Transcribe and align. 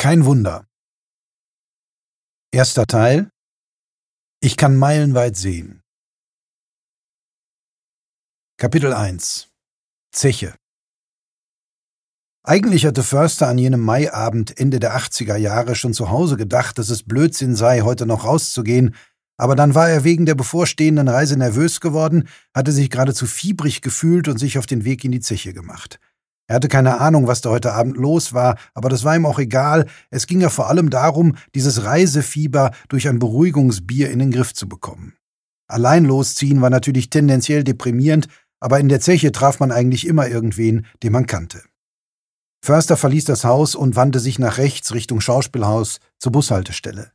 Kein 0.00 0.24
Wunder. 0.24 0.64
Erster 2.52 2.86
Teil. 2.86 3.32
Ich 4.40 4.56
kann 4.56 4.76
meilenweit 4.76 5.34
sehen. 5.34 5.82
Kapitel 8.58 8.92
1 8.92 9.48
Zeche 10.12 10.54
Eigentlich 12.44 12.86
hatte 12.86 13.02
Förster 13.02 13.48
an 13.48 13.58
jenem 13.58 13.80
Maiabend 13.80 14.56
Ende 14.60 14.78
der 14.78 14.96
80er 14.96 15.34
Jahre 15.34 15.74
schon 15.74 15.94
zu 15.94 16.10
Hause 16.10 16.36
gedacht, 16.36 16.78
dass 16.78 16.90
es 16.90 17.02
Blödsinn 17.02 17.56
sei, 17.56 17.80
heute 17.80 18.06
noch 18.06 18.24
rauszugehen, 18.24 18.94
aber 19.36 19.56
dann 19.56 19.74
war 19.74 19.90
er 19.90 20.04
wegen 20.04 20.26
der 20.26 20.36
bevorstehenden 20.36 21.08
Reise 21.08 21.36
nervös 21.36 21.80
geworden, 21.80 22.28
hatte 22.54 22.70
sich 22.70 22.88
geradezu 22.90 23.26
fiebrig 23.26 23.82
gefühlt 23.82 24.28
und 24.28 24.38
sich 24.38 24.58
auf 24.58 24.66
den 24.66 24.84
Weg 24.84 25.04
in 25.04 25.10
die 25.10 25.20
Zeche 25.20 25.52
gemacht. 25.52 25.98
Er 26.48 26.56
hatte 26.56 26.68
keine 26.68 26.98
Ahnung, 26.98 27.26
was 27.26 27.42
da 27.42 27.50
heute 27.50 27.74
Abend 27.74 27.98
los 27.98 28.32
war, 28.32 28.56
aber 28.72 28.88
das 28.88 29.04
war 29.04 29.14
ihm 29.14 29.26
auch 29.26 29.38
egal. 29.38 29.86
Es 30.10 30.26
ging 30.26 30.40
ja 30.40 30.48
vor 30.48 30.68
allem 30.68 30.88
darum, 30.88 31.36
dieses 31.54 31.84
Reisefieber 31.84 32.72
durch 32.88 33.06
ein 33.06 33.18
Beruhigungsbier 33.18 34.10
in 34.10 34.18
den 34.18 34.30
Griff 34.30 34.54
zu 34.54 34.66
bekommen. 34.66 35.12
Allein 35.68 36.06
losziehen 36.06 36.62
war 36.62 36.70
natürlich 36.70 37.10
tendenziell 37.10 37.64
deprimierend, 37.64 38.28
aber 38.60 38.80
in 38.80 38.88
der 38.88 39.00
Zeche 39.00 39.30
traf 39.30 39.60
man 39.60 39.70
eigentlich 39.70 40.06
immer 40.06 40.26
irgendwen, 40.26 40.86
den 41.02 41.12
man 41.12 41.26
kannte. 41.26 41.62
Förster 42.64 42.96
verließ 42.96 43.26
das 43.26 43.44
Haus 43.44 43.74
und 43.74 43.94
wandte 43.94 44.18
sich 44.18 44.38
nach 44.38 44.56
rechts 44.56 44.94
Richtung 44.94 45.20
Schauspielhaus 45.20 46.00
zur 46.18 46.32
Bushaltestelle. 46.32 47.12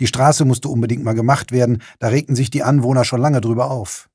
Die 0.00 0.06
Straße 0.06 0.46
musste 0.46 0.68
unbedingt 0.68 1.04
mal 1.04 1.12
gemacht 1.12 1.52
werden, 1.52 1.82
da 1.98 2.08
regten 2.08 2.34
sich 2.34 2.50
die 2.50 2.62
Anwohner 2.62 3.04
schon 3.04 3.20
lange 3.20 3.42
drüber 3.42 3.70
auf. 3.70 4.08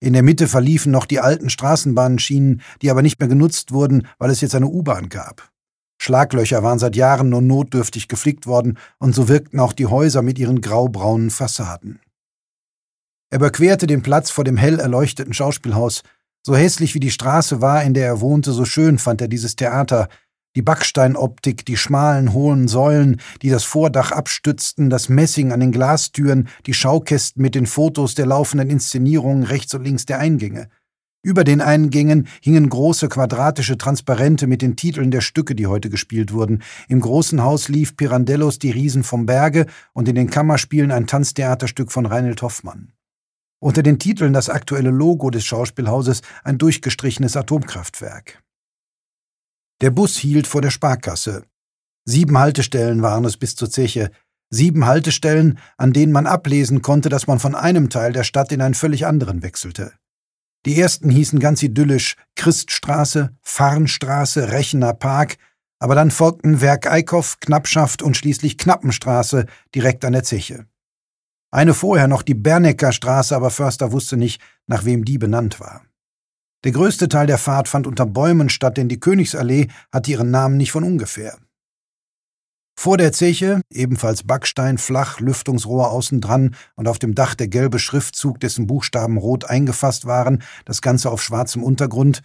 In 0.00 0.12
der 0.12 0.22
Mitte 0.22 0.46
verliefen 0.46 0.92
noch 0.92 1.06
die 1.06 1.20
alten 1.20 1.48
Straßenbahnschienen, 1.48 2.60
die 2.82 2.90
aber 2.90 3.02
nicht 3.02 3.18
mehr 3.18 3.28
genutzt 3.28 3.72
wurden, 3.72 4.06
weil 4.18 4.30
es 4.30 4.42
jetzt 4.42 4.54
eine 4.54 4.68
U-Bahn 4.68 5.08
gab. 5.08 5.50
Schlaglöcher 5.98 6.62
waren 6.62 6.78
seit 6.78 6.96
Jahren 6.96 7.30
nur 7.30 7.40
notdürftig 7.40 8.06
geflickt 8.08 8.46
worden, 8.46 8.78
und 8.98 9.14
so 9.14 9.28
wirkten 9.28 9.58
auch 9.58 9.72
die 9.72 9.86
Häuser 9.86 10.20
mit 10.20 10.38
ihren 10.38 10.60
graubraunen 10.60 11.30
Fassaden. 11.30 12.00
Er 13.30 13.38
überquerte 13.38 13.86
den 13.86 14.02
Platz 14.02 14.30
vor 14.30 14.44
dem 14.44 14.56
hell 14.56 14.78
erleuchteten 14.78 15.32
Schauspielhaus. 15.32 16.02
So 16.44 16.54
hässlich 16.54 16.94
wie 16.94 17.00
die 17.00 17.10
Straße 17.10 17.60
war, 17.60 17.82
in 17.82 17.94
der 17.94 18.06
er 18.06 18.20
wohnte, 18.20 18.52
so 18.52 18.64
schön 18.64 18.98
fand 18.98 19.20
er 19.20 19.28
dieses 19.28 19.56
Theater, 19.56 20.08
die 20.56 20.62
Backsteinoptik, 20.62 21.64
die 21.66 21.76
schmalen, 21.76 22.32
hohen 22.32 22.66
Säulen, 22.66 23.20
die 23.42 23.50
das 23.50 23.64
Vordach 23.64 24.10
abstützten, 24.10 24.90
das 24.90 25.08
Messing 25.08 25.52
an 25.52 25.60
den 25.60 25.70
Glastüren, 25.70 26.48
die 26.64 26.74
Schaukästen 26.74 27.42
mit 27.42 27.54
den 27.54 27.66
Fotos 27.66 28.14
der 28.14 28.26
laufenden 28.26 28.70
Inszenierungen 28.70 29.44
rechts 29.44 29.74
und 29.74 29.84
links 29.84 30.06
der 30.06 30.18
Eingänge. 30.18 30.68
Über 31.22 31.44
den 31.44 31.60
Eingängen 31.60 32.28
hingen 32.40 32.68
große 32.68 33.08
quadratische 33.08 33.76
Transparente 33.76 34.46
mit 34.46 34.62
den 34.62 34.76
Titeln 34.76 35.10
der 35.10 35.20
Stücke, 35.20 35.54
die 35.54 35.66
heute 35.66 35.90
gespielt 35.90 36.32
wurden. 36.32 36.62
Im 36.88 37.00
großen 37.00 37.42
Haus 37.42 37.68
lief 37.68 37.96
Pirandellos 37.96 38.58
Die 38.58 38.70
Riesen 38.70 39.02
vom 39.02 39.26
Berge 39.26 39.66
und 39.92 40.08
in 40.08 40.14
den 40.14 40.30
Kammerspielen 40.30 40.92
ein 40.92 41.06
Tanztheaterstück 41.06 41.92
von 41.92 42.06
Reinhold 42.06 42.42
Hoffmann. 42.42 42.92
Unter 43.58 43.82
den 43.82 43.98
Titeln 43.98 44.32
das 44.32 44.48
aktuelle 44.48 44.90
Logo 44.90 45.30
des 45.30 45.44
Schauspielhauses 45.44 46.22
ein 46.44 46.58
durchgestrichenes 46.58 47.36
Atomkraftwerk. 47.36 48.42
Der 49.82 49.90
Bus 49.90 50.16
hielt 50.16 50.46
vor 50.46 50.62
der 50.62 50.70
Sparkasse. 50.70 51.44
Sieben 52.06 52.38
Haltestellen 52.38 53.02
waren 53.02 53.24
es 53.24 53.36
bis 53.36 53.56
zur 53.56 53.70
Zeche. 53.70 54.10
Sieben 54.48 54.86
Haltestellen, 54.86 55.58
an 55.76 55.92
denen 55.92 56.12
man 56.12 56.26
ablesen 56.26 56.80
konnte, 56.80 57.08
dass 57.08 57.26
man 57.26 57.38
von 57.38 57.54
einem 57.54 57.90
Teil 57.90 58.12
der 58.12 58.24
Stadt 58.24 58.52
in 58.52 58.62
einen 58.62 58.74
völlig 58.74 59.06
anderen 59.06 59.42
wechselte. 59.42 59.92
Die 60.64 60.80
ersten 60.80 61.10
hießen 61.10 61.40
ganz 61.40 61.62
idyllisch 61.62 62.16
Christstraße, 62.36 63.36
Farnstraße, 63.42 64.50
Rechner 64.50 64.94
Park, 64.94 65.36
aber 65.78 65.94
dann 65.94 66.10
folgten 66.10 66.60
Werk 66.60 66.90
Eickhoff, 66.90 67.38
Knappschaft 67.40 68.02
und 68.02 68.16
schließlich 68.16 68.56
Knappenstraße 68.56 69.46
direkt 69.74 70.04
an 70.04 70.14
der 70.14 70.22
Zeche. 70.22 70.66
Eine 71.50 71.74
vorher 71.74 72.08
noch 72.08 72.22
die 72.22 72.34
Bernecker 72.34 72.92
Straße, 72.92 73.36
aber 73.36 73.50
Förster 73.50 73.92
wusste 73.92 74.16
nicht, 74.16 74.40
nach 74.66 74.84
wem 74.84 75.04
die 75.04 75.18
benannt 75.18 75.60
war. 75.60 75.84
Der 76.64 76.72
größte 76.72 77.08
Teil 77.08 77.26
der 77.26 77.38
Fahrt 77.38 77.68
fand 77.68 77.86
unter 77.86 78.06
Bäumen 78.06 78.48
statt, 78.48 78.76
denn 78.76 78.88
die 78.88 79.00
Königsallee 79.00 79.68
hatte 79.92 80.10
ihren 80.10 80.30
Namen 80.30 80.56
nicht 80.56 80.72
von 80.72 80.84
ungefähr. 80.84 81.38
Vor 82.78 82.98
der 82.98 83.12
Zeche, 83.12 83.62
ebenfalls 83.70 84.24
Backstein, 84.24 84.76
flach, 84.76 85.18
Lüftungsrohr 85.18 85.90
außen 85.90 86.20
dran 86.20 86.54
und 86.74 86.88
auf 86.88 86.98
dem 86.98 87.14
Dach 87.14 87.34
der 87.34 87.48
gelbe 87.48 87.78
Schriftzug, 87.78 88.38
dessen 88.38 88.66
Buchstaben 88.66 89.16
rot 89.16 89.46
eingefasst 89.46 90.06
waren, 90.06 90.42
das 90.66 90.82
Ganze 90.82 91.10
auf 91.10 91.22
schwarzem 91.22 91.62
Untergrund, 91.62 92.22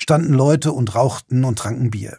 standen 0.00 0.34
Leute 0.34 0.72
und 0.72 0.94
rauchten 0.96 1.44
und 1.44 1.58
tranken 1.58 1.90
Bier. 1.90 2.18